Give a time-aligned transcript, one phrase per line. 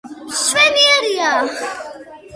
[0.29, 1.29] მშვენიერია.